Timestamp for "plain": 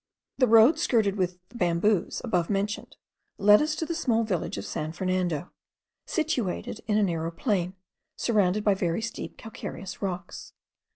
7.29-7.75